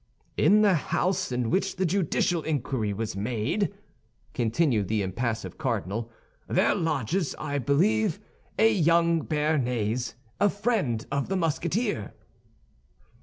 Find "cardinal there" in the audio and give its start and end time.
5.59-6.73